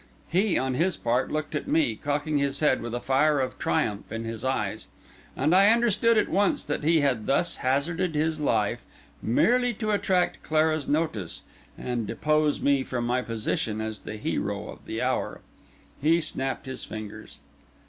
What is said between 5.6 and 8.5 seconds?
understood at once that he had thus hazarded his